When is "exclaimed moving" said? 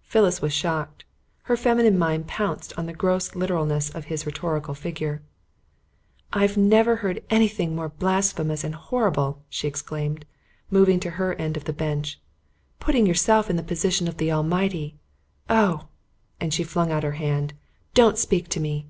9.68-10.98